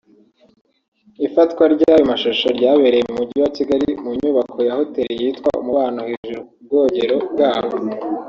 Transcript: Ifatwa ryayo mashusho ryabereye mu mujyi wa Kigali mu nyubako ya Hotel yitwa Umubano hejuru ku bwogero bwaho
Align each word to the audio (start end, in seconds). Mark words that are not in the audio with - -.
Ifatwa 1.27 1.63
ryayo 1.73 2.03
mashusho 2.11 2.47
ryabereye 2.57 3.03
mu 3.09 3.13
mujyi 3.19 3.37
wa 3.43 3.49
Kigali 3.57 3.89
mu 4.03 4.09
nyubako 4.19 4.57
ya 4.67 4.73
Hotel 4.79 5.09
yitwa 5.21 5.49
Umubano 5.61 5.99
hejuru 6.09 6.41
ku 6.47 6.59
bwogero 6.65 7.15
bwaho 7.33 7.69